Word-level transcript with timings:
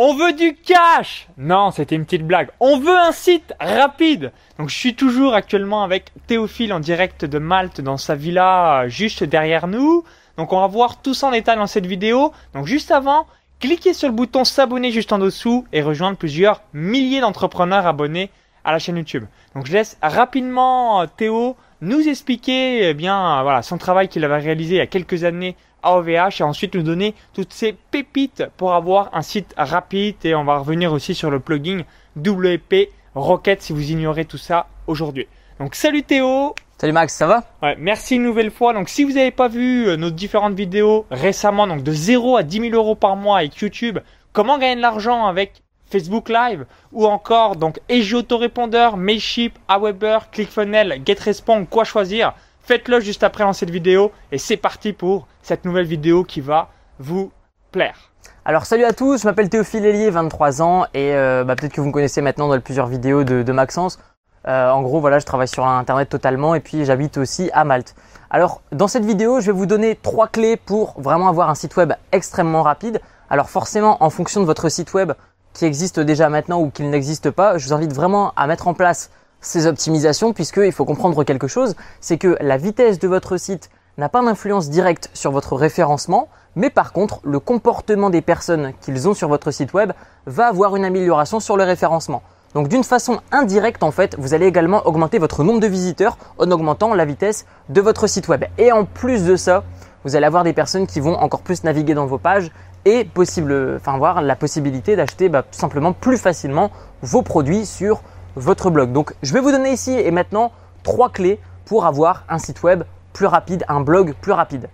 On 0.00 0.14
veut 0.14 0.32
du 0.32 0.54
cash 0.54 1.26
Non, 1.38 1.72
c'était 1.72 1.96
une 1.96 2.04
petite 2.04 2.24
blague. 2.24 2.50
On 2.60 2.78
veut 2.78 2.96
un 2.96 3.10
site 3.10 3.52
rapide 3.58 4.30
Donc 4.56 4.68
je 4.68 4.76
suis 4.76 4.94
toujours 4.94 5.34
actuellement 5.34 5.82
avec 5.82 6.12
Théophile 6.28 6.72
en 6.72 6.78
direct 6.78 7.24
de 7.24 7.40
Malte 7.40 7.80
dans 7.80 7.96
sa 7.96 8.14
villa 8.14 8.84
euh, 8.84 8.88
juste 8.88 9.24
derrière 9.24 9.66
nous. 9.66 10.04
Donc 10.36 10.52
on 10.52 10.60
va 10.60 10.68
voir 10.68 11.02
tout 11.02 11.14
ça 11.14 11.26
en 11.26 11.30
détail 11.32 11.56
dans 11.56 11.66
cette 11.66 11.86
vidéo. 11.86 12.32
Donc 12.54 12.66
juste 12.66 12.92
avant, 12.92 13.26
cliquez 13.58 13.92
sur 13.92 14.06
le 14.06 14.14
bouton 14.14 14.44
s'abonner 14.44 14.92
juste 14.92 15.12
en 15.12 15.18
dessous 15.18 15.66
et 15.72 15.82
rejoindre 15.82 16.16
plusieurs 16.16 16.62
milliers 16.72 17.20
d'entrepreneurs 17.20 17.84
abonnés 17.84 18.30
à 18.62 18.70
la 18.70 18.78
chaîne 18.78 18.98
YouTube. 18.98 19.24
Donc 19.56 19.66
je 19.66 19.72
laisse 19.72 19.98
rapidement 20.00 21.02
euh, 21.02 21.06
Théo 21.06 21.56
nous 21.80 22.08
expliquer 22.08 22.88
eh 22.88 22.94
bien 22.94 23.42
voilà 23.42 23.62
son 23.62 23.78
travail 23.78 24.06
qu'il 24.06 24.24
avait 24.24 24.38
réalisé 24.38 24.76
il 24.76 24.78
y 24.78 24.80
a 24.80 24.86
quelques 24.86 25.24
années 25.24 25.56
à 25.82 25.96
OVH 25.96 26.40
et 26.40 26.42
ensuite 26.42 26.74
nous 26.74 26.82
donner 26.82 27.14
toutes 27.34 27.52
ces 27.52 27.72
pépites 27.72 28.44
pour 28.56 28.74
avoir 28.74 29.10
un 29.14 29.22
site 29.22 29.54
rapide 29.56 30.16
et 30.24 30.34
on 30.34 30.44
va 30.44 30.58
revenir 30.58 30.92
aussi 30.92 31.14
sur 31.14 31.30
le 31.30 31.40
plugin 31.40 31.82
WP 32.16 32.90
Rocket 33.14 33.62
si 33.62 33.72
vous 33.72 33.90
ignorez 33.90 34.24
tout 34.24 34.38
ça 34.38 34.66
aujourd'hui. 34.86 35.26
Donc 35.58 35.74
salut 35.74 36.02
Théo 36.02 36.54
Salut 36.80 36.92
Max, 36.92 37.12
ça 37.12 37.26
va? 37.26 37.42
Ouais, 37.60 37.74
merci 37.76 38.14
une 38.14 38.22
nouvelle 38.22 38.52
fois. 38.52 38.72
Donc 38.72 38.88
si 38.88 39.02
vous 39.02 39.14
n'avez 39.14 39.32
pas 39.32 39.48
vu 39.48 39.88
euh, 39.88 39.96
nos 39.96 40.10
différentes 40.10 40.54
vidéos 40.54 41.06
récemment, 41.10 41.66
donc 41.66 41.82
de 41.82 41.90
0 41.90 42.36
à 42.36 42.44
10 42.44 42.70
000 42.70 42.74
euros 42.74 42.94
par 42.94 43.16
mois 43.16 43.38
avec 43.38 43.56
YouTube, 43.56 43.98
comment 44.32 44.58
gagner 44.58 44.76
de 44.76 44.80
l'argent 44.80 45.26
avec 45.26 45.62
Facebook 45.90 46.28
Live 46.28 46.66
ou 46.92 47.06
encore 47.06 47.56
donc 47.56 47.80
EJ 47.88 48.14
Autorépondeur, 48.14 48.96
Mailship, 48.96 49.58
Aweber, 49.66 50.30
ClickFunnels, 50.30 51.02
GetResponse, 51.04 51.66
quoi 51.68 51.82
choisir? 51.82 52.34
Faites-le 52.68 53.00
juste 53.00 53.22
après 53.22 53.44
dans 53.44 53.54
cette 53.54 53.70
vidéo 53.70 54.12
et 54.30 54.36
c'est 54.36 54.58
parti 54.58 54.92
pour 54.92 55.26
cette 55.40 55.64
nouvelle 55.64 55.86
vidéo 55.86 56.22
qui 56.22 56.42
va 56.42 56.68
vous 56.98 57.32
plaire. 57.72 58.12
Alors 58.44 58.66
salut 58.66 58.84
à 58.84 58.92
tous, 58.92 59.22
je 59.22 59.26
m'appelle 59.26 59.48
Théophile 59.48 59.86
Hélier, 59.86 60.10
23 60.10 60.60
ans 60.60 60.84
et 60.92 61.14
euh, 61.14 61.44
bah, 61.44 61.56
peut-être 61.56 61.72
que 61.72 61.80
vous 61.80 61.86
me 61.86 61.92
connaissez 61.92 62.20
maintenant 62.20 62.46
dans 62.46 62.60
plusieurs 62.60 62.86
vidéos 62.86 63.24
de, 63.24 63.52
Maxence. 63.52 63.98
Euh, 64.46 64.68
en 64.68 64.82
gros 64.82 65.00
voilà, 65.00 65.18
je 65.18 65.24
travaille 65.24 65.48
sur 65.48 65.66
internet 65.66 66.10
totalement 66.10 66.54
et 66.54 66.60
puis 66.60 66.84
j'habite 66.84 67.16
aussi 67.16 67.48
à 67.54 67.64
Malte. 67.64 67.94
Alors 68.28 68.60
dans 68.70 68.86
cette 68.86 69.06
vidéo, 69.06 69.40
je 69.40 69.46
vais 69.46 69.56
vous 69.56 69.64
donner 69.64 69.96
trois 69.96 70.28
clés 70.28 70.58
pour 70.58 70.92
vraiment 71.00 71.28
avoir 71.28 71.48
un 71.48 71.54
site 71.54 71.74
web 71.74 71.94
extrêmement 72.12 72.62
rapide. 72.62 73.00
Alors 73.30 73.48
forcément, 73.48 73.96
en 74.04 74.10
fonction 74.10 74.42
de 74.42 74.46
votre 74.46 74.68
site 74.68 74.92
web, 74.92 75.12
qui 75.54 75.64
existe 75.64 76.00
déjà 76.00 76.28
maintenant 76.28 76.60
ou 76.60 76.68
qu'il 76.68 76.90
n'existe 76.90 77.30
pas, 77.30 77.56
je 77.56 77.66
vous 77.66 77.72
invite 77.72 77.94
vraiment 77.94 78.34
à 78.36 78.46
mettre 78.46 78.68
en 78.68 78.74
place 78.74 79.08
ces 79.40 79.66
optimisations 79.66 80.32
puisqu'il 80.32 80.72
faut 80.72 80.84
comprendre 80.84 81.24
quelque 81.24 81.48
chose, 81.48 81.76
c'est 82.00 82.18
que 82.18 82.36
la 82.40 82.56
vitesse 82.56 82.98
de 82.98 83.08
votre 83.08 83.36
site 83.36 83.70
n'a 83.96 84.08
pas 84.08 84.22
d'influence 84.22 84.70
directe 84.70 85.10
sur 85.12 85.32
votre 85.32 85.56
référencement, 85.56 86.28
mais 86.56 86.70
par 86.70 86.92
contre 86.92 87.20
le 87.24 87.40
comportement 87.40 88.10
des 88.10 88.22
personnes 88.22 88.72
qu'ils 88.80 89.08
ont 89.08 89.14
sur 89.14 89.28
votre 89.28 89.50
site 89.50 89.72
web 89.72 89.92
va 90.26 90.46
avoir 90.46 90.76
une 90.76 90.84
amélioration 90.84 91.40
sur 91.40 91.56
le 91.56 91.64
référencement. 91.64 92.22
Donc 92.54 92.68
d'une 92.68 92.84
façon 92.84 93.20
indirecte 93.30 93.82
en 93.82 93.90
fait, 93.90 94.16
vous 94.18 94.34
allez 94.34 94.46
également 94.46 94.86
augmenter 94.86 95.18
votre 95.18 95.44
nombre 95.44 95.60
de 95.60 95.66
visiteurs 95.66 96.16
en 96.38 96.50
augmentant 96.50 96.94
la 96.94 97.04
vitesse 97.04 97.44
de 97.68 97.80
votre 97.80 98.06
site 98.06 98.28
web. 98.28 98.44
Et 98.56 98.72
en 98.72 98.84
plus 98.84 99.24
de 99.24 99.36
ça, 99.36 99.64
vous 100.04 100.16
allez 100.16 100.26
avoir 100.26 100.44
des 100.44 100.52
personnes 100.52 100.86
qui 100.86 101.00
vont 101.00 101.14
encore 101.16 101.42
plus 101.42 101.64
naviguer 101.64 101.94
dans 101.94 102.06
vos 102.06 102.18
pages 102.18 102.50
et 102.84 103.04
possible, 103.04 103.76
enfin 103.76 103.94
avoir 103.94 104.22
la 104.22 104.36
possibilité 104.36 104.96
d'acheter 104.96 105.28
bah, 105.28 105.44
simplement 105.50 105.92
plus 105.92 106.16
facilement 106.16 106.70
vos 107.02 107.22
produits 107.22 107.66
sur 107.66 108.00
votre 108.38 108.70
blog. 108.70 108.92
Donc 108.92 109.14
je 109.22 109.32
vais 109.32 109.40
vous 109.40 109.50
donner 109.50 109.72
ici 109.72 109.92
et 109.92 110.10
maintenant 110.10 110.52
trois 110.82 111.10
clés 111.10 111.40
pour 111.64 111.84
avoir 111.84 112.24
un 112.28 112.38
site 112.38 112.62
web 112.62 112.84
plus 113.12 113.26
rapide, 113.26 113.64
un 113.68 113.80
blog 113.80 114.14
plus 114.20 114.32
rapide. 114.32 114.68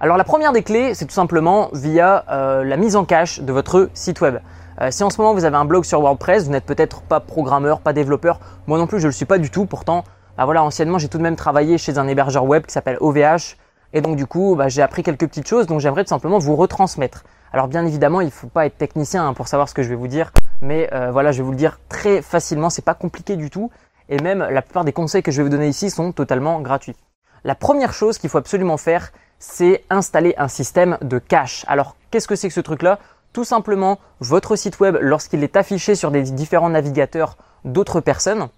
Alors 0.00 0.16
la 0.16 0.24
première 0.24 0.52
des 0.52 0.62
clés, 0.62 0.94
c'est 0.94 1.04
tout 1.04 1.14
simplement 1.14 1.68
via 1.74 2.24
euh, 2.30 2.64
la 2.64 2.76
mise 2.76 2.96
en 2.96 3.04
cache 3.04 3.40
de 3.40 3.52
votre 3.52 3.90
site 3.92 4.20
web. 4.22 4.38
Euh, 4.80 4.90
si 4.90 5.04
en 5.04 5.10
ce 5.10 5.20
moment 5.20 5.34
vous 5.34 5.44
avez 5.44 5.56
un 5.56 5.66
blog 5.66 5.84
sur 5.84 6.00
WordPress, 6.00 6.46
vous 6.46 6.50
n'êtes 6.50 6.64
peut-être 6.64 7.02
pas 7.02 7.20
programmeur, 7.20 7.80
pas 7.80 7.92
développeur, 7.92 8.40
moi 8.66 8.78
non 8.78 8.86
plus 8.86 8.98
je 8.98 9.04
ne 9.04 9.08
le 9.08 9.12
suis 9.12 9.26
pas 9.26 9.36
du 9.36 9.50
tout. 9.50 9.66
Pourtant, 9.66 10.04
bah 10.38 10.46
voilà, 10.46 10.64
anciennement 10.64 10.98
j'ai 10.98 11.08
tout 11.08 11.18
de 11.18 11.22
même 11.22 11.36
travaillé 11.36 11.76
chez 11.76 11.98
un 11.98 12.08
hébergeur 12.08 12.44
web 12.44 12.64
qui 12.64 12.72
s'appelle 12.72 12.96
OVH. 13.00 13.56
Et 13.92 14.00
donc 14.00 14.16
du 14.16 14.26
coup, 14.26 14.54
bah, 14.56 14.68
j'ai 14.68 14.82
appris 14.82 15.02
quelques 15.02 15.26
petites 15.26 15.48
choses, 15.48 15.66
donc 15.66 15.80
j'aimerais 15.80 16.04
tout 16.04 16.08
simplement 16.08 16.38
vous 16.38 16.56
retransmettre. 16.56 17.24
Alors 17.52 17.68
bien 17.68 17.84
évidemment, 17.84 18.20
il 18.22 18.26
ne 18.26 18.30
faut 18.30 18.46
pas 18.46 18.64
être 18.64 18.78
technicien 18.78 19.26
hein, 19.26 19.34
pour 19.34 19.48
savoir 19.48 19.68
ce 19.68 19.74
que 19.74 19.82
je 19.82 19.88
vais 19.88 19.96
vous 19.96 20.08
dire, 20.08 20.32
mais 20.62 20.88
euh, 20.92 21.10
voilà, 21.10 21.32
je 21.32 21.38
vais 21.38 21.44
vous 21.44 21.52
le 21.52 21.56
dire 21.56 21.78
très 21.88 22.22
facilement, 22.22 22.70
c'est 22.70 22.84
pas 22.84 22.94
compliqué 22.94 23.36
du 23.36 23.50
tout, 23.50 23.70
et 24.08 24.20
même 24.20 24.40
la 24.40 24.62
plupart 24.62 24.84
des 24.84 24.92
conseils 24.92 25.22
que 25.22 25.30
je 25.30 25.38
vais 25.38 25.44
vous 25.44 25.48
donner 25.48 25.68
ici 25.68 25.90
sont 25.90 26.12
totalement 26.12 26.60
gratuits. 26.60 26.96
La 27.44 27.54
première 27.54 27.92
chose 27.92 28.18
qu'il 28.18 28.28
faut 28.28 28.38
absolument 28.38 28.76
faire, 28.76 29.12
c'est 29.38 29.84
installer 29.88 30.34
un 30.36 30.48
système 30.48 30.98
de 31.00 31.18
cache. 31.18 31.64
Alors 31.68 31.96
qu'est-ce 32.10 32.28
que 32.28 32.36
c'est 32.36 32.48
que 32.48 32.54
ce 32.54 32.60
truc-là? 32.60 32.98
Tout 33.32 33.44
simplement, 33.44 33.98
votre 34.18 34.56
site 34.56 34.80
web, 34.80 34.98
lorsqu'il 35.00 35.42
est 35.44 35.56
affiché 35.56 35.94
sur 35.94 36.10
des 36.10 36.22
différents 36.22 36.70
navigateurs 36.70 37.36
d'autres 37.64 38.00
personnes, 38.00 38.48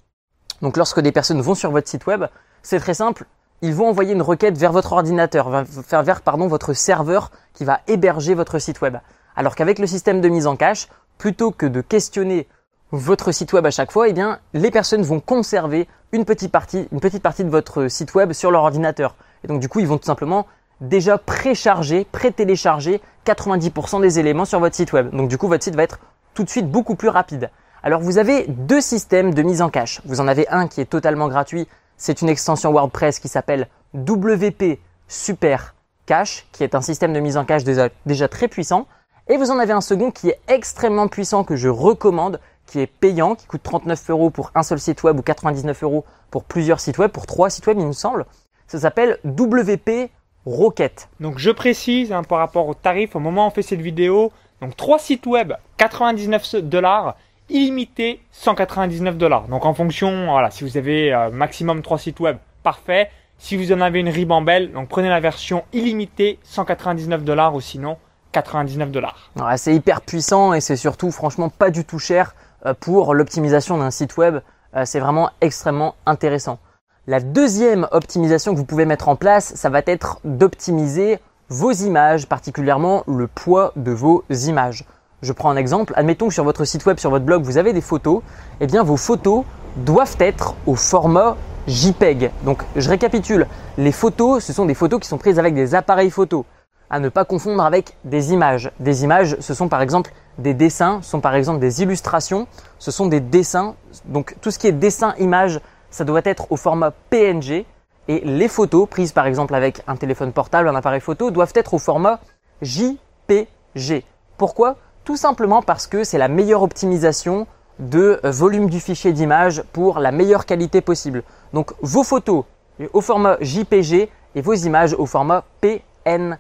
donc 0.63 0.77
lorsque 0.77 1.01
des 1.01 1.13
personnes 1.13 1.41
vont 1.41 1.55
sur 1.55 1.71
votre 1.71 1.89
site 1.89 2.07
web, 2.07 2.25
c'est 2.63 2.81
très 2.81 2.95
simple, 2.95 3.27
ils 3.61 3.75
vont 3.75 3.89
envoyer 3.89 4.13
une 4.13 4.23
requête 4.23 4.57
vers 4.57 4.73
votre 4.73 4.93
ordinateur, 4.93 5.51
vers, 5.51 6.21
pardon, 6.23 6.49
votre 6.49 6.73
serveur 6.73 7.31
qui 7.53 7.65
va 7.65 7.81
héberger 7.87 8.35
votre 8.35 8.59
site 8.59 8.81
web. 8.81 8.97
Alors 9.37 9.55
qu'avec 9.55 9.79
le 9.79 9.87
système 9.87 10.21
de 10.21 10.29
mise 10.29 10.47
en 10.47 10.57
cache, 10.57 10.89
plutôt 11.23 11.53
que 11.53 11.67
de 11.67 11.83
questionner 11.83 12.49
votre 12.91 13.31
site 13.31 13.53
web 13.53 13.65
à 13.65 13.71
chaque 13.71 13.93
fois, 13.93 14.09
eh 14.09 14.15
les 14.55 14.71
personnes 14.73 15.03
vont 15.03 15.21
conserver 15.21 15.87
une 16.11 16.25
petite 16.25 16.51
partie, 16.51 16.89
une 16.91 16.99
petite 16.99 17.23
partie 17.23 17.45
de 17.45 17.49
votre 17.49 17.87
site 17.87 18.13
web 18.17 18.33
sur 18.33 18.51
leur 18.51 18.65
ordinateur. 18.65 19.15
Et 19.45 19.47
donc, 19.47 19.61
du 19.61 19.69
coup, 19.69 19.79
ils 19.79 19.87
vont 19.87 19.99
tout 19.99 20.07
simplement 20.07 20.49
déjà 20.81 21.19
précharger, 21.19 22.05
pré-télécharger 22.11 23.01
90% 23.25 24.01
des 24.01 24.19
éléments 24.19 24.45
sur 24.45 24.59
votre 24.59 24.75
site 24.75 24.93
web. 24.93 25.15
Donc, 25.15 25.29
du 25.29 25.39
coup, 25.39 25.47
votre 25.47 25.63
site 25.63 25.77
va 25.77 25.85
être 25.85 26.01
tout 26.35 26.43
de 26.43 26.51
suite 26.51 26.69
beaucoup 26.69 26.97
plus 26.97 27.09
rapide. 27.09 27.51
Alors, 27.85 28.01
vous 28.01 28.19
avez 28.19 28.47
deux 28.49 28.81
systèmes 28.81 29.33
de 29.33 29.43
mise 29.43 29.63
en 29.63 29.71
cache. 29.71 30.01
Vous 30.05 30.21
en 30.21 30.27
avez 30.27 30.49
un 30.49 30.67
qui 30.67 30.81
est 30.81 30.87
totalement 30.87 31.29
gratuit 31.29 31.69
c'est 31.99 32.21
une 32.21 32.31
extension 32.31 32.73
WordPress 32.73 33.21
qui 33.21 33.29
s'appelle 33.29 33.69
WP 33.95 34.81
Super 35.07 35.77
Cache, 36.05 36.49
qui 36.51 36.65
est 36.65 36.75
un 36.75 36.81
système 36.81 37.13
de 37.13 37.21
mise 37.21 37.37
en 37.37 37.45
cache 37.45 37.63
déjà, 37.63 38.29
très 38.29 38.49
puissant. 38.49 38.89
Et 39.29 39.37
vous 39.37 39.51
en 39.51 39.59
avez 39.59 39.73
un 39.73 39.81
second 39.81 40.11
qui 40.11 40.31
est 40.31 40.41
extrêmement 40.49 41.07
puissant 41.07 41.45
que 41.45 41.55
je 41.55 41.69
recommande, 41.69 42.41
qui 42.67 42.81
est 42.81 42.87
payant, 42.87 43.35
qui 43.35 43.47
coûte 43.47 43.63
39 43.63 44.11
euros 44.11 44.31
pour 44.31 44.51
un 44.55 44.63
seul 44.63 44.81
site 44.81 45.03
web 45.05 45.19
ou 45.19 45.23
99 45.23 45.83
euros 45.85 46.05
pour 46.31 46.45
plusieurs 46.45 46.81
sites 46.81 46.99
web, 46.99 47.11
pour 47.11 47.27
trois 47.27 47.49
sites 47.49 47.67
web 47.67 47.79
il 47.79 47.87
me 47.87 47.93
semble. 47.93 48.27
Ça 48.67 48.81
s'appelle 48.81 49.19
WP 49.25 50.11
Rocket. 50.45 51.09
Donc 51.21 51.39
je 51.39 51.51
précise 51.51 52.13
hein, 52.13 52.25
par 52.25 52.39
rapport 52.39 52.67
au 52.67 52.75
tarif 52.75 53.15
au 53.15 53.21
moment 53.21 53.45
où 53.45 53.49
on 53.49 53.51
fait 53.51 53.63
cette 53.63 53.81
vidéo. 53.81 54.33
Donc 54.61 54.77
trois 54.77 54.99
sites 54.99 55.27
web 55.27 55.53
99 55.77 56.57
dollars 56.63 57.15
illimité 57.49 58.21
199 58.33 59.17
dollars. 59.17 59.47
Donc 59.49 59.65
en 59.65 59.75
fonction, 59.75 60.27
voilà, 60.27 60.51
si 60.51 60.65
vous 60.65 60.77
avez 60.77 61.13
euh, 61.13 61.31
maximum 61.31 61.83
3 61.83 61.99
sites 61.99 62.21
web, 62.21 62.39
parfait. 62.63 63.11
Si 63.39 63.57
vous 63.57 63.73
en 63.73 63.81
avez 63.81 64.01
une 64.01 64.09
ribambelle, 64.09 64.73
donc 64.73 64.89
prenez 64.89 65.09
la 65.09 65.21
version 65.21 65.65
illimitée 65.73 66.39
199 66.45 67.25
dollars 67.25 67.55
ou 67.55 67.61
sinon 67.61 67.99
99 68.33 68.91
dollars. 68.91 69.17
c'est 69.57 69.75
hyper 69.75 70.01
puissant 70.01 70.55
et 70.55 70.61
c'est 70.61 70.77
surtout 70.77 71.11
franchement 71.11 71.49
pas 71.49 71.71
du 71.71 71.85
tout 71.85 71.99
cher 71.99 72.35
euh, 72.67 72.75
pour 72.79 73.15
l'optimisation 73.15 73.79
d'un 73.79 73.91
site 73.91 74.17
web. 74.17 74.39
Euh, 74.75 74.85
c'est 74.85 75.01
vraiment 75.01 75.31
extrêmement 75.41 75.95
intéressant. 76.07 76.59
La 77.07 77.21
deuxième 77.21 77.89
optimisation 77.91 78.53
que 78.53 78.59
vous 78.59 78.65
pouvez 78.65 78.87
mettre 78.87 79.09
en 79.09 79.17
place, 79.17 79.55
ça 79.55 79.69
va 79.69 79.83
être 79.87 80.21
d'optimiser 80.25 81.19
vos 81.49 81.73
images, 81.73 82.27
particulièrement 82.27 83.05
le 83.07 83.27
poids 83.27 83.73
de 83.77 83.93
vos 83.93 84.25
images. 84.31 84.85
Je 85.21 85.33
prends 85.33 85.51
un 85.51 85.57
exemple. 85.57 85.93
Admettons 85.97 86.29
que 86.29 86.35
sur 86.35 86.45
votre 86.45 86.65
site 86.65 86.87
web, 86.87 86.99
sur 86.99 87.11
votre 87.11 87.25
blog, 87.25 87.43
vous 87.43 87.59
avez 87.59 87.73
des 87.73 87.81
photos. 87.81 88.23
Eh 88.61 88.67
bien, 88.67 88.83
vos 88.83 88.97
photos 88.97 89.45
doivent 89.77 90.17
être 90.21 90.55
au 90.67 90.75
format 90.75 91.37
JPEG. 91.67 92.31
Donc, 92.45 92.63
je 92.77 92.89
récapitule. 92.89 93.47
Les 93.79 93.93
photos, 93.93 94.43
ce 94.45 94.53
sont 94.53 94.65
des 94.65 94.75
photos 94.75 95.01
qui 95.01 95.09
sont 95.09 95.19
prises 95.19 95.39
avec 95.39 95.55
des 95.55 95.75
appareils 95.75 96.11
photo. 96.11 96.45
À 96.93 97.01
ne 97.01 97.09
pas 97.09 97.25
confondre 97.25 97.65
avec 97.65 97.97
des 98.05 98.33
images. 98.35 98.71
Des 98.79 99.03
images, 99.03 99.37
ce 99.41 99.55
sont 99.55 99.69
par 99.69 99.81
exemple 99.81 100.13
des 100.37 100.53
dessins, 100.53 101.01
ce 101.03 101.11
sont 101.11 101.21
par 101.21 101.35
exemple 101.35 101.59
des 101.59 101.83
illustrations, 101.83 102.47
ce 102.79 102.91
sont 102.91 103.07
des 103.07 103.21
dessins. 103.21 103.75
Donc, 104.05 104.37
tout 104.43 104.51
ce 104.51 104.59
qui 104.59 104.67
est 104.67 104.73
dessin, 104.73 105.15
image, 105.19 105.59
ça 105.91 106.05
doit 106.05 106.21
être 106.25 106.53
au 106.53 106.57
format 106.57 106.93
PNG. 107.11 107.65
Et 108.09 108.21
les 108.25 108.49
photos 108.49 108.87
prises 108.87 109.13
par 109.13 109.27
exemple 109.27 109.55
avec 109.55 109.83
un 109.87 109.97
téléphone 109.97 110.33
portable, 110.33 110.69
un 110.69 110.75
appareil 110.75 111.01
photo, 111.01 111.31
doivent 111.31 111.55
être 111.55 111.73
au 111.73 111.79
format 111.79 112.21
JPG. 112.61 114.05
Pourquoi? 114.37 114.77
Tout 115.05 115.17
simplement 115.17 115.63
parce 115.63 115.87
que 115.87 116.05
c'est 116.05 116.19
la 116.19 116.29
meilleure 116.29 116.63
optimisation 116.63 117.47
de 117.79 118.21
euh, 118.23 118.31
volume 118.31 118.69
du 118.69 118.81
fichier 118.81 119.13
d'image 119.13 119.63
pour 119.73 119.99
la 119.99 120.13
meilleure 120.13 120.45
qualité 120.45 120.83
possible. 120.83 121.23
Donc 121.55 121.73
vos 121.81 122.05
photos 122.05 122.45
au 122.93 123.01
format 123.01 123.39
JPG 123.41 124.11
et 124.35 124.41
vos 124.43 124.53
images 124.53 124.95
au 124.95 125.07
format 125.07 125.45
PNG. 125.63 126.37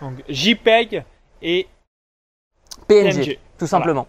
Donc 0.00 0.22
JPEG 0.28 1.04
et 1.42 1.66
PNG, 2.86 3.38
tout 3.58 3.66
simplement. 3.66 4.06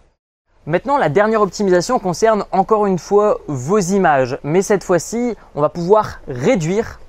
Maintenant, 0.65 0.97
la 0.97 1.09
dernière 1.09 1.41
optimisation 1.41 1.99
concerne 1.99 2.45
encore 2.51 2.85
une 2.85 2.97
fois 2.97 3.39
vos 3.47 3.79
images, 3.79 4.37
mais 4.43 4.61
cette 4.61 4.83
fois-ci, 4.83 5.35
on 5.55 5.61
va 5.61 5.69
pouvoir 5.69 6.21
réduire 6.27 6.99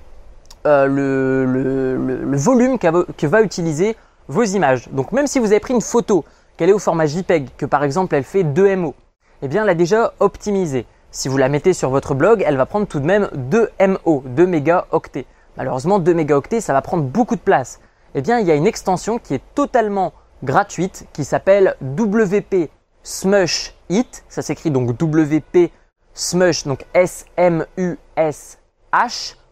euh, 0.66 0.86
le, 0.86 2.36
volume 2.36 2.78
que 2.78 3.26
va 3.26 3.42
utiliser 3.42 3.96
vos 4.28 4.42
images. 4.42 4.88
Donc 4.90 5.12
même 5.12 5.26
si 5.26 5.38
vous 5.38 5.46
avez 5.46 5.60
pris 5.60 5.74
une 5.74 5.80
photo 5.80 6.24
qu'elle 6.56 6.70
est 6.70 6.74
au 6.74 6.78
format 6.78 7.06
JPEG, 7.06 7.48
que 7.56 7.66
par 7.66 7.84
exemple 7.84 8.14
elle 8.14 8.24
fait 8.24 8.42
2 8.42 8.76
MO, 8.76 8.94
eh 9.42 9.48
bien 9.48 9.62
elle 9.62 9.68
a 9.68 9.74
déjà 9.74 10.14
optimisé. 10.20 10.86
Si 11.10 11.28
vous 11.28 11.36
la 11.36 11.48
mettez 11.48 11.74
sur 11.74 11.90
votre 11.90 12.14
blog, 12.14 12.42
elle 12.44 12.56
va 12.56 12.66
prendre 12.66 12.86
tout 12.86 12.98
de 12.98 13.06
même 13.06 13.28
2 13.34 13.70
MO, 13.86 14.24
2 14.26 14.46
mégaoctets. 14.46 15.26
Malheureusement, 15.56 16.00
2 16.00 16.12
mégaoctets, 16.12 16.60
ça 16.60 16.72
va 16.72 16.82
prendre 16.82 17.04
beaucoup 17.04 17.36
de 17.36 17.40
place. 17.40 17.78
Eh 18.16 18.22
bien, 18.22 18.38
il 18.38 18.46
y 18.46 18.52
a 18.52 18.54
une 18.54 18.68
extension 18.68 19.18
qui 19.18 19.34
est 19.34 19.42
totalement 19.56 20.12
gratuite 20.44 21.06
qui 21.12 21.24
s'appelle 21.24 21.74
WP 21.82 22.70
Smush 23.02 23.74
It. 23.88 24.24
Ça 24.28 24.40
s'écrit 24.40 24.70
donc 24.70 24.90
WP 24.90 25.72
Smush, 26.12 26.64
donc 26.64 26.84
S-M-U-S-H, 26.94 27.66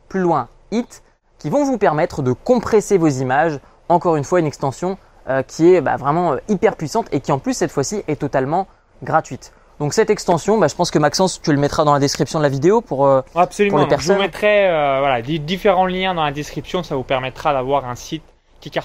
plus 0.09 0.21
loin 0.21 0.49
It, 0.71 1.03
qui 1.39 1.51
vont 1.51 1.65
vous 1.65 1.77
permettre 1.77 2.23
de 2.23 2.33
compresser 2.33 2.99
vos 2.99 3.09
images. 3.09 3.59
Encore 3.89 4.15
une 4.15 4.23
fois, 4.23 4.39
une 4.39 4.47
extension 4.47 4.97
euh, 5.29 5.43
qui 5.43 5.75
est 5.75 5.81
bah, 5.81 5.97
vraiment 5.97 6.35
euh, 6.35 6.37
hyper 6.49 6.77
puissante 6.77 7.09
et 7.11 7.19
qui 7.19 7.33
en 7.33 7.41
plus 7.41 7.55
cette 7.55 7.73
fois-ci 7.73 8.05
est 8.07 8.21
totalement 8.21 8.69
gratuite. 9.03 9.53
Donc 9.81 9.93
cette 9.93 10.11
extension, 10.11 10.57
bah, 10.59 10.69
je 10.69 10.77
pense 10.77 10.93
que 10.93 11.01
Maxence, 11.01 11.43
tu 11.43 11.53
le 11.53 11.59
mettras 11.59 11.83
dans 11.85 11.95
la 11.95 11.99
description 11.99 12.39
de 12.39 12.45
la 12.45 12.49
vidéo 12.49 12.81
pour, 12.81 13.07
euh, 13.07 13.23
Absolument. 13.35 13.79
pour 13.79 13.85
les 13.85 13.91
Donc, 13.91 13.99
je 14.01 14.05
vous 14.05 14.09
personnes. 14.09 14.25
mettrai 14.25 14.69
voilà, 15.01 15.21
différents 15.21 15.87
liens 15.87 16.15
dans 16.15 16.23
la 16.25 16.31
description. 16.31 16.85
Ça 16.85 16.95
vous 16.95 17.03
permettra 17.03 17.53
d'avoir 17.53 17.87
un 17.87 17.97
site 17.97 18.23
qui. 18.71 18.81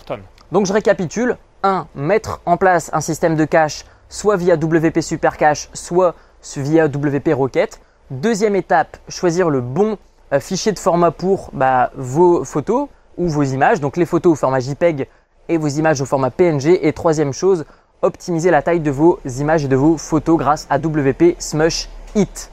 Donc 0.52 0.66
je 0.66 0.74
récapitule. 0.74 1.38
1. 1.64 1.88
Mettre 1.96 2.42
en 2.46 2.58
place 2.58 2.90
un 2.94 3.02
système 3.02 3.36
de 3.36 3.46
cache 3.46 3.84
soit 4.10 4.38
via 4.38 4.56
WP 4.56 5.02
Supercache, 5.02 5.70
soit 5.74 6.16
via 6.56 6.86
WP 6.86 7.30
Rocket. 7.34 7.80
Deuxième 8.10 8.56
étape, 8.56 8.98
choisir 9.10 9.50
le 9.50 9.60
bon 9.60 9.98
euh, 10.34 10.40
fichier 10.40 10.72
de 10.72 10.80
format 10.80 11.12
pour 11.12 11.50
bah, 11.54 11.92
vos 11.96 12.44
photos 12.44 12.88
ou 13.18 13.28
vos 13.28 13.44
images. 13.44 13.82
Donc 13.82 13.98
les 13.98 14.06
photos 14.06 14.34
au 14.34 14.36
format 14.36 14.60
JPEG 14.60 15.08
et 15.50 15.58
vos 15.58 15.68
images 15.68 16.02
au 16.02 16.06
format 16.06 16.30
PNG. 16.30 16.80
Et 16.82 16.94
troisième 16.94 17.34
chose, 17.34 17.66
optimiser 18.02 18.52
la 18.52 18.62
taille 18.62 18.80
de 18.80 18.92
vos 18.92 19.20
images 19.26 19.66
et 19.66 19.68
de 19.68 19.76
vos 19.76 19.98
photos 19.98 20.38
grâce 20.38 20.68
à 20.70 20.78
WP 20.78 21.36
Smush 21.40 21.90
It. 22.16 22.52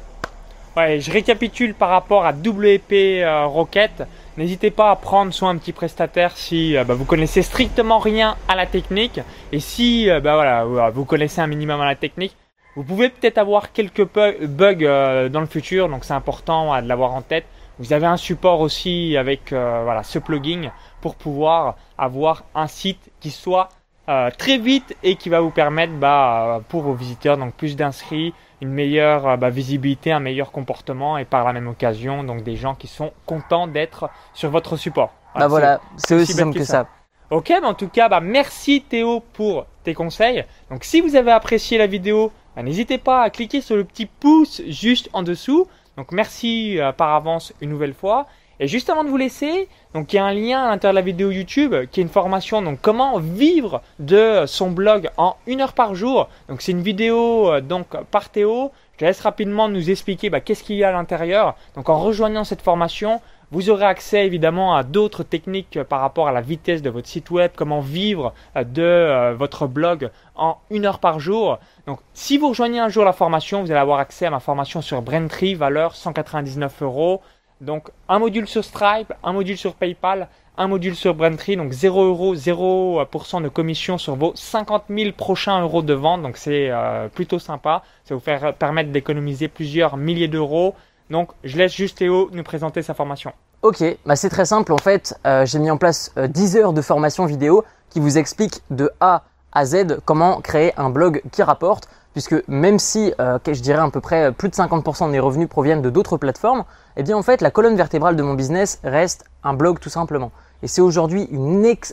Ouais, 0.77 0.99
je 0.99 1.13
récapitule 1.13 1.75
par 1.75 1.91
rapport 1.91 2.27
à 2.27 2.33
WP 2.33 2.93
euh, 2.93 3.47
Rocket. 3.47 4.03
N'hésitez 4.37 4.71
pas 4.73 4.91
à 4.91 4.97
prendre 4.97 5.33
soit 5.33 5.49
un 5.49 5.57
petit 5.57 5.73
prestataire 5.73 6.37
si 6.37 6.77
euh, 6.77 6.83
bah, 6.83 6.95
vous 6.95 7.05
connaissez 7.05 7.43
strictement 7.43 7.99
rien 7.99 8.37
à 8.49 8.57
la 8.57 8.67
technique 8.67 9.21
et 9.53 9.61
si 9.61 10.11
euh, 10.11 10.21
bah, 10.21 10.35
voilà, 10.35 10.91
vous 10.91 11.05
connaissez 11.05 11.41
un 11.41 11.47
minimum 11.47 11.81
à 11.81 11.87
la 11.87 11.95
technique. 11.95 12.37
Vous 12.77 12.83
pouvez 12.83 13.09
peut-être 13.09 13.39
avoir 13.39 13.73
quelques 13.73 14.05
bugs 14.05 14.83
euh, 14.83 15.29
dans 15.29 15.39
le 15.39 15.47
futur, 15.47 15.89
donc 15.89 16.05
c'est 16.05 16.15
important 16.15 16.75
euh, 16.75 16.81
de 16.81 16.89
l'avoir 16.89 17.13
en 17.13 17.23
tête. 17.23 17.47
Vous 17.79 17.93
avez 17.93 18.07
un 18.07 18.17
support 18.17 18.61
aussi 18.61 19.17
avec 19.17 19.53
euh, 19.53 19.83
voilà, 19.85 20.03
ce 20.03 20.19
plugin 20.19 20.73
pour 21.01 21.15
pouvoir 21.15 21.77
avoir 21.97 22.43
un 22.57 22.67
site 22.67 23.13
qui 23.21 23.31
soit 23.31 23.69
euh, 24.09 24.31
très 24.37 24.59
vite 24.59 24.97
et 25.03 25.17
qui 25.17 25.29
va 25.29 25.41
vous 25.41 25.51
permettre 25.51 25.95
bah, 25.95 26.57
euh, 26.57 26.61
pour 26.69 26.83
vos 26.83 26.95
visiteurs 26.95 27.39
donc 27.39 27.55
plus 27.55 27.77
d'inscrits, 27.77 28.35
une 28.61 28.71
meilleure 28.71 29.27
euh, 29.27 29.37
bah, 29.37 29.51
visibilité, 29.51 30.13
un 30.13 30.21
meilleur 30.21 30.53
comportement 30.53 31.17
et 31.17 31.25
par 31.25 31.45
la 31.45 31.53
même 31.53 31.69
occasion 31.69 32.23
donc 32.23 32.43
des 32.43 32.57
gens 32.57 32.75
qui 32.75 32.87
sont 32.87 33.13
contents 33.27 33.67
d'être 33.67 34.11
sur 34.35 34.51
votre 34.51 34.77
support. 34.77 35.13
Bah 35.35 35.49
voilà, 35.49 35.81
c'est 35.97 36.15
aussi 36.15 36.33
simple 36.33 36.59
que 36.59 36.65
ça. 36.65 36.87
Ok, 37.31 37.49
bah 37.61 37.67
en 37.67 37.75
tout 37.75 37.89
cas, 37.89 38.09
bah 38.09 38.21
merci 38.21 38.83
Théo 38.83 39.21
pour 39.33 39.67
tes 39.83 39.95
conseils. 39.95 40.45
Donc 40.71 40.85
si 40.85 41.01
vous 41.01 41.17
avez 41.17 41.33
apprécié 41.33 41.79
la 41.79 41.87
vidéo, 41.87 42.31
bah, 42.55 42.63
n'hésitez 42.63 42.99
pas 42.99 43.23
à 43.23 43.31
cliquer 43.31 43.61
sur 43.61 43.77
le 43.77 43.85
petit 43.85 44.07
pouce 44.07 44.63
juste 44.69 45.09
en 45.13 45.23
dessous. 45.23 45.67
Donc 45.97 46.13
merci 46.13 46.79
euh, 46.79 46.93
par 46.93 47.15
avance 47.15 47.53
une 47.61 47.71
nouvelle 47.71 47.95
fois. 47.95 48.27
Et 48.61 48.69
juste 48.69 48.89
avant 48.89 49.03
de 49.03 49.09
vous 49.09 49.17
laisser, 49.17 49.69
donc 49.95 50.13
il 50.13 50.17
y 50.17 50.19
a 50.19 50.25
un 50.25 50.33
lien 50.33 50.63
à 50.63 50.71
l'intérieur 50.71 50.93
de 50.93 50.99
la 50.99 51.05
vidéo 51.05 51.31
YouTube 51.31 51.75
qui 51.91 52.01
est 52.01 52.03
une 52.03 52.09
formation 52.09 52.63
donc 52.63 52.79
comment 52.81 53.19
vivre 53.19 53.83
de 53.99 54.45
son 54.47 54.71
blog 54.71 55.11
en 55.17 55.37
une 55.47 55.61
heure 55.61 55.73
par 55.73 55.95
jour. 55.95 56.29
Donc 56.49 56.63
c'est 56.63 56.73
une 56.73 56.83
vidéo 56.83 57.51
euh, 57.51 57.61
donc 57.61 57.89
par 58.11 58.29
Théo. 58.29 58.71
Je 59.01 59.05
laisse 59.05 59.21
rapidement 59.21 59.69
nous 59.69 59.91
expliquer 59.91 60.31
bah, 60.31 60.41
qu'est-ce 60.41 60.63
qu'il 60.63 60.77
y 60.77 60.85
a 60.85 60.91
à 60.91 60.93
l'intérieur. 60.93 61.57
Donc 61.75 61.89
en 61.89 61.99
rejoignant 61.99 62.45
cette 62.45 62.63
formation, 62.63 63.21
vous 63.51 63.71
aurez 63.71 63.87
accès 63.87 64.25
évidemment 64.25 64.77
à 64.77 64.85
d'autres 64.85 65.25
techniques 65.25 65.77
euh, 65.77 65.85
par 65.85 66.01
rapport 66.01 66.29
à 66.29 66.33
la 66.33 66.41
vitesse 66.41 66.81
de 66.81 66.91
votre 66.91 67.09
site 67.09 67.31
web, 67.31 67.51
comment 67.57 67.81
vivre 67.81 68.35
euh, 68.57 68.63
de 68.63 69.35
votre 69.35 69.67
blog 69.67 70.11
en 70.37 70.59
une 70.71 70.87
heure 70.87 71.01
par 71.01 71.19
jour. 71.19 71.59
Donc 71.87 71.99
si 72.13 72.39
vous 72.39 72.51
rejoignez 72.51 72.79
un 72.79 72.89
jour 72.89 73.05
la 73.05 73.13
formation, 73.13 73.63
vous 73.63 73.71
allez 73.73 73.81
avoir 73.81 73.99
accès 73.99 74.27
à 74.27 74.31
ma 74.31 74.41
formation 74.41 74.81
sur 74.81 75.03
Braintree, 75.03 75.55
valeur 75.55 75.97
199 75.97 76.83
euros. 76.83 77.21
Donc 77.61 77.91
un 78.09 78.19
module 78.19 78.47
sur 78.49 78.65
Stripe, 78.65 79.13
un 79.23 79.33
module 79.33 79.57
sur 79.57 79.75
PayPal, 79.75 80.29
un 80.57 80.69
module 80.69 80.95
sur 80.95 81.15
Braintree, 81.15 81.57
donc 81.57 81.73
0 81.73 82.05
euros, 82.05 82.35
0% 82.35 83.43
de 83.43 83.49
commission 83.49 83.99
sur 83.99 84.17
vos 84.17 84.33
50 84.35 84.85
000 84.89 85.13
prochains 85.13 85.61
euros 85.61 85.83
de 85.83 85.95
vente. 85.95 86.23
Donc 86.23 86.37
c'est 86.37 86.71
euh, 86.71 87.09
plutôt 87.09 87.39
sympa. 87.39 87.83
Ça 88.05 88.15
va 88.15 88.19
vous 88.19 88.25
faire 88.25 88.55
permettre 88.55 88.91
d'économiser 88.91 89.49
plusieurs 89.49 89.97
milliers 89.97 90.29
d'euros. 90.29 90.75
Donc 91.11 91.31
je 91.43 91.57
laisse 91.57 91.75
juste 91.75 91.99
Théo 91.99 92.31
nous 92.33 92.43
présenter 92.43 92.83
sa 92.83 92.95
formation. 92.95 93.33
Ok, 93.63 93.83
bah 94.05 94.17
c'est 94.17 94.29
très 94.29 94.45
simple. 94.45 94.73
En 94.73 94.79
fait, 94.79 95.19
euh, 95.27 95.47
j'ai 95.47 95.59
mis 95.59 95.71
en 95.71 95.79
place 95.79 96.13
euh, 96.19 96.27
10 96.27 96.57
heures 96.57 96.73
de 96.73 96.83
formation 96.83 97.25
vidéo 97.25 97.65
qui 97.91 97.99
vous 97.99 98.19
explique 98.19 98.61
de 98.71 98.91
A 99.01 99.23
à 99.53 99.65
Z 99.65 100.01
comment 100.05 100.41
créer 100.41 100.73
un 100.77 100.91
blog 100.91 101.23
qui 101.33 101.43
rapporte. 101.43 101.89
Puisque 102.15 102.37
même 102.49 102.79
si, 102.79 103.13
euh, 103.21 103.39
je 103.45 103.61
dirais 103.61 103.83
à 103.83 103.91
peu 103.91 104.01
près 104.01 104.33
plus 104.33 104.49
de 104.49 104.55
50% 104.55 105.07
de 105.07 105.11
mes 105.11 105.21
revenus 105.21 105.49
proviennent 105.49 105.83
de 105.83 105.91
d'autres 105.91 106.17
plateformes, 106.17 106.65
eh 106.97 107.03
bien 107.03 107.17
en 107.17 107.23
fait 107.23 107.41
la 107.41 107.51
colonne 107.51 107.77
vertébrale 107.77 108.15
de 108.15 108.23
mon 108.23 108.35
business 108.35 108.79
reste 108.85 109.25
un 109.43 109.53
blog 109.53 109.81
tout 109.81 109.91
simplement. 109.91 110.31
Et 110.63 110.69
c'est 110.69 110.81
aujourd'hui 110.81 111.29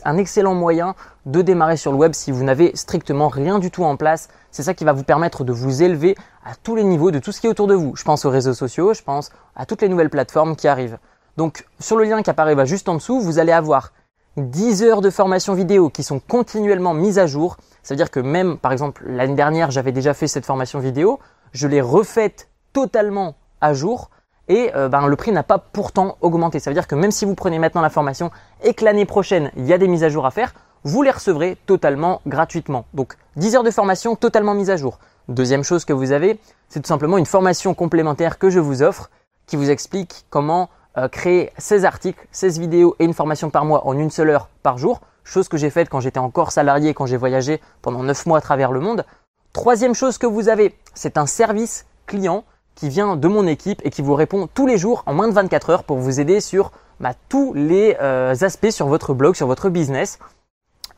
un 0.04 0.16
excellent 0.16 0.54
moyen 0.54 0.94
de 1.26 1.42
démarrer 1.42 1.76
sur 1.76 1.92
le 1.92 1.98
web 1.98 2.14
si 2.14 2.30
vous 2.30 2.44
n'avez 2.44 2.70
strictement 2.74 3.28
rien 3.28 3.58
du 3.58 3.70
tout 3.70 3.84
en 3.84 3.96
place. 3.96 4.28
C'est 4.50 4.62
ça 4.62 4.72
qui 4.72 4.84
va 4.84 4.92
vous 4.92 5.02
permettre 5.02 5.44
de 5.44 5.52
vous 5.52 5.82
élever 5.82 6.16
à 6.46 6.54
tous 6.54 6.76
les 6.76 6.84
niveaux 6.84 7.10
de 7.10 7.18
tout 7.18 7.32
ce 7.32 7.40
qui 7.40 7.48
est 7.48 7.50
autour 7.50 7.66
de 7.66 7.74
vous. 7.74 7.94
Je 7.96 8.04
pense 8.04 8.24
aux 8.24 8.30
réseaux 8.30 8.54
sociaux, 8.54 8.94
je 8.94 9.02
pense 9.02 9.30
à 9.56 9.66
toutes 9.66 9.82
les 9.82 9.88
nouvelles 9.88 10.08
plateformes 10.08 10.56
qui 10.56 10.68
arrivent. 10.68 10.98
Donc 11.36 11.66
sur 11.80 11.96
le 11.96 12.04
lien 12.04 12.22
qui 12.22 12.30
apparaît 12.30 12.54
bah, 12.54 12.64
juste 12.64 12.88
en 12.88 12.94
dessous, 12.94 13.20
vous 13.20 13.38
allez 13.38 13.52
avoir 13.52 13.92
10 14.36 14.82
heures 14.82 15.00
de 15.02 15.10
formation 15.10 15.54
vidéo 15.54 15.90
qui 15.90 16.02
sont 16.02 16.20
continuellement 16.20 16.94
mises 16.94 17.18
à 17.18 17.26
jour. 17.26 17.56
Ça 17.82 17.94
veut 17.94 17.98
dire 17.98 18.10
que 18.10 18.20
même, 18.20 18.56
par 18.56 18.72
exemple, 18.72 19.04
l'année 19.06 19.34
dernière, 19.34 19.70
j'avais 19.70 19.92
déjà 19.92 20.14
fait 20.14 20.26
cette 20.26 20.46
formation 20.46 20.78
vidéo, 20.78 21.20
je 21.52 21.68
l'ai 21.68 21.80
refaite 21.80 22.48
totalement 22.72 23.34
à 23.60 23.74
jour 23.74 24.10
et 24.48 24.70
euh, 24.74 24.88
ben, 24.88 25.06
le 25.06 25.16
prix 25.16 25.32
n'a 25.32 25.42
pas 25.42 25.58
pourtant 25.58 26.16
augmenté. 26.20 26.60
Ça 26.60 26.70
veut 26.70 26.74
dire 26.74 26.86
que 26.86 26.94
même 26.94 27.10
si 27.10 27.24
vous 27.24 27.34
prenez 27.34 27.58
maintenant 27.58 27.82
la 27.82 27.90
formation 27.90 28.30
et 28.62 28.74
que 28.74 28.84
l'année 28.84 29.04
prochaine, 29.04 29.50
il 29.56 29.66
y 29.66 29.72
a 29.72 29.78
des 29.78 29.88
mises 29.88 30.04
à 30.04 30.08
jour 30.08 30.24
à 30.24 30.30
faire, 30.30 30.54
vous 30.84 31.02
les 31.02 31.10
recevrez 31.10 31.56
totalement 31.66 32.22
gratuitement. 32.26 32.86
Donc 32.94 33.16
10 33.36 33.56
heures 33.56 33.62
de 33.62 33.70
formation 33.70 34.16
totalement 34.16 34.54
mise 34.54 34.70
à 34.70 34.76
jour. 34.76 34.98
Deuxième 35.28 35.62
chose 35.62 35.84
que 35.84 35.92
vous 35.92 36.10
avez, 36.10 36.40
c'est 36.68 36.80
tout 36.80 36.88
simplement 36.88 37.18
une 37.18 37.26
formation 37.26 37.74
complémentaire 37.74 38.38
que 38.38 38.50
je 38.50 38.58
vous 38.58 38.82
offre 38.82 39.10
qui 39.46 39.56
vous 39.56 39.70
explique 39.70 40.24
comment 40.30 40.70
euh, 40.98 41.08
créer 41.08 41.52
16 41.58 41.84
articles, 41.84 42.26
16 42.32 42.58
vidéos 42.58 42.96
et 42.98 43.04
une 43.04 43.14
formation 43.14 43.50
par 43.50 43.64
mois 43.64 43.86
en 43.86 43.96
une 43.96 44.10
seule 44.10 44.30
heure 44.30 44.48
par 44.62 44.78
jour, 44.78 45.00
chose 45.24 45.48
que 45.48 45.56
j'ai 45.56 45.70
faite 45.70 45.88
quand 45.88 46.00
j'étais 46.00 46.18
encore 46.18 46.52
salarié, 46.52 46.94
quand 46.94 47.06
j'ai 47.06 47.16
voyagé 47.16 47.60
pendant 47.80 48.02
9 48.02 48.26
mois 48.26 48.38
à 48.38 48.40
travers 48.40 48.72
le 48.72 48.80
monde. 48.80 49.04
Troisième 49.52 49.94
chose 49.94 50.18
que 50.18 50.26
vous 50.26 50.48
avez, 50.48 50.74
c'est 50.94 51.18
un 51.18 51.26
service 51.26 51.86
client 52.06 52.44
qui 52.74 52.88
vient 52.88 53.16
de 53.16 53.28
mon 53.28 53.46
équipe 53.46 53.80
et 53.84 53.90
qui 53.90 54.02
vous 54.02 54.14
répond 54.14 54.48
tous 54.52 54.66
les 54.66 54.78
jours 54.78 55.02
en 55.06 55.14
moins 55.14 55.28
de 55.28 55.34
24 55.34 55.70
heures 55.70 55.84
pour 55.84 55.98
vous 55.98 56.20
aider 56.20 56.40
sur 56.40 56.72
bah, 57.00 57.12
tous 57.28 57.52
les 57.54 57.96
euh, 58.00 58.34
aspects 58.40 58.70
sur 58.70 58.86
votre 58.86 59.14
blog, 59.14 59.34
sur 59.34 59.46
votre 59.46 59.68
business. 59.68 60.18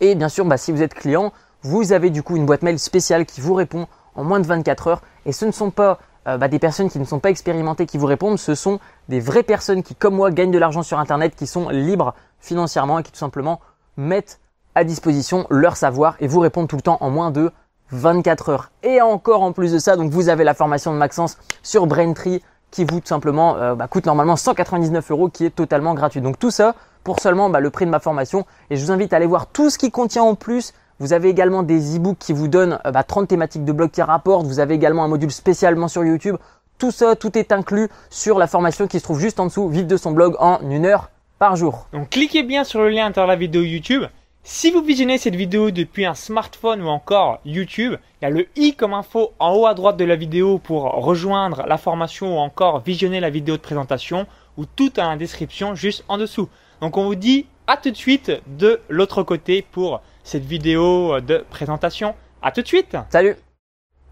Et 0.01 0.15
bien 0.15 0.29
sûr, 0.29 0.45
bah, 0.45 0.57
si 0.57 0.73
vous 0.73 0.83
êtes 0.83 0.95
client, 0.95 1.33
vous 1.63 1.93
avez 1.93 2.11
du 2.11 2.23
coup 2.23 2.37
une 2.37 2.47
boîte 2.47 2.63
mail 2.63 2.79
spéciale 2.79 3.27
qui 3.27 3.41
vous 3.41 3.55
répond 3.55 3.87
en 4.15 4.25
moins 4.25 4.41
de 4.41 4.47
24 4.47 4.89
heures. 4.89 5.03
Et 5.27 5.33
ce 5.33 5.45
ne 5.45 5.53
sont 5.53 5.71
pas 5.71 5.99
euh, 6.27 6.39
bah, 6.39 6.49
des 6.49 6.59
personnes 6.59 6.91
qui 6.91 6.99
ne 6.99 7.05
sont 7.05 7.19
pas 7.19 7.31
expérimentées 7.31 7.87
qui 7.87 7.99
vous 7.99 8.07
répondent, 8.07 8.39
ce 8.39 8.55
sont 8.55 8.81
des 9.09 9.21
vraies 9.21 9.43
personnes 9.43 9.83
qui, 9.83 9.95
comme 9.95 10.15
moi, 10.15 10.31
gagnent 10.31 10.51
de 10.51 10.59
l'argent 10.59 10.83
sur 10.83 10.99
Internet, 10.99 11.35
qui 11.37 11.47
sont 11.47 11.69
libres 11.69 12.15
financièrement 12.41 12.99
et 12.99 13.03
qui 13.03 13.13
tout 13.13 13.19
simplement 13.19 13.61
mettent 13.97 14.41
à 14.75 14.85
disposition 14.85 15.47
leur 15.51 15.77
savoir 15.77 16.17
et 16.21 16.27
vous 16.27 16.41
répondent 16.41 16.69
tout 16.69 16.77
le 16.77 16.83
temps 16.83 16.99
en 17.01 17.11
moins 17.11 17.31
de 17.31 17.53
24 17.91 18.49
heures. 18.49 18.71
Et 18.83 19.01
encore 19.01 19.43
en 19.43 19.53
plus 19.53 19.73
de 19.73 19.79
ça, 19.79 19.97
donc 19.97 20.11
vous 20.11 20.29
avez 20.29 20.45
la 20.45 20.55
formation 20.55 20.93
de 20.93 20.99
Maxence 20.99 21.39
sur 21.63 21.87
Braintree 21.87 22.43
qui 22.71 22.85
vous 22.85 22.99
tout 22.99 23.07
simplement 23.07 23.57
euh, 23.57 23.77
bah, 23.77 23.87
coûte 23.87 24.05
normalement 24.05 24.35
199 24.35 25.13
euros, 25.13 25.29
qui 25.29 25.45
est 25.45 25.55
totalement 25.55 25.95
gratuit. 25.95 26.21
Donc 26.21 26.41
tout 26.41 26.51
ça 26.51 26.75
pour 27.05 27.21
seulement 27.21 27.49
bah, 27.49 27.61
le 27.61 27.71
prix 27.71 27.85
de 27.85 27.91
ma 27.91 28.01
formation. 28.01 28.47
Et 28.69 28.77
je 28.77 28.85
vous 28.85 28.91
invite 28.91 29.13
à 29.13 29.17
aller 29.17 29.27
voir 29.27 29.47
tout 29.47 29.71
ce 29.71 29.79
qui 29.79 29.93
contient 29.93 30.25
en 30.25 30.35
plus. 30.35 30.75
Vous 31.01 31.13
avez 31.13 31.29
également 31.29 31.63
des 31.63 31.97
e-books 31.97 32.19
qui 32.19 32.33
vous 32.33 32.49
donnent 32.49 32.79
euh, 32.87 32.91
bah, 32.91 33.03
30 33.03 33.29
thématiques 33.29 33.65
de 33.65 33.73
blog 33.73 33.91
qui 33.91 34.03
rapportent. 34.03 34.47
Vous 34.47 34.61
avez 34.61 34.75
également 34.75 35.05
un 35.05 35.09
module 35.09 35.33
spécialement 35.33 35.89
sur 35.89 36.05
YouTube. 36.05 36.37
Tout 36.79 36.91
ça, 36.91 37.17
tout 37.17 37.37
est 37.37 37.53
inclus 37.53 37.89
sur 38.11 38.39
la 38.39 38.47
formation 38.47 38.87
qui 38.87 38.99
se 38.99 39.05
trouve 39.05 39.21
juste 39.21 39.41
en 39.41 39.47
dessous, 39.47 39.69
vivre 39.69 39.87
de 39.87 39.97
son 39.97 40.13
blog 40.13 40.37
en 40.39 40.61
une 40.69 40.87
heure 40.87 41.11
par 41.39 41.57
jour. 41.57 41.87
Donc 41.93 42.11
cliquez 42.11 42.43
bien 42.43 42.65
sur 42.65 42.81
le 42.81 42.91
lien 42.91 43.11
à 43.11 43.27
la 43.27 43.37
vidéo 43.37 43.63
YouTube. 43.63 44.05
Si 44.47 44.71
vous 44.71 44.83
visionnez 44.83 45.17
cette 45.17 45.37
vidéo 45.37 45.71
depuis 45.71 46.05
un 46.05 46.15
smartphone 46.15 46.83
ou 46.83 46.89
encore 46.89 47.41
YouTube, 47.47 47.97
il 48.21 48.25
y 48.25 48.27
a 48.27 48.31
le 48.31 48.47
i 48.57 48.75
comme 48.75 48.93
info 48.93 49.33
en 49.39 49.55
haut 49.55 49.67
à 49.67 49.73
droite 49.73 49.97
de 49.97 50.05
la 50.05 50.17
vidéo 50.17 50.59
pour 50.59 50.83
rejoindre 50.83 51.65
la 51.67 51.79
formation 51.79 52.37
ou 52.37 52.39
encore 52.39 52.81
visionner 52.81 53.21
la 53.21 53.31
vidéo 53.31 53.57
de 53.57 53.63
présentation 53.63 54.27
ou 54.59 54.67
tout 54.67 54.93
à 54.99 55.09
la 55.09 55.17
description 55.17 55.75
juste 55.75 56.05
en 56.09 56.19
dessous. 56.19 56.49
Donc 56.83 56.99
on 56.99 57.07
vous 57.07 57.15
dit 57.15 57.47
à 57.67 57.77
tout 57.77 57.91
de 57.91 57.97
suite 57.97 58.33
de 58.47 58.81
l'autre 58.89 59.23
côté 59.23 59.63
pour 59.63 60.03
cette 60.23 60.45
vidéo 60.45 61.21
de 61.21 61.45
présentation. 61.51 62.15
À 62.43 62.53
tout 62.53 62.63
de 62.63 62.67
suite 62.67 62.97
Salut 63.11 63.37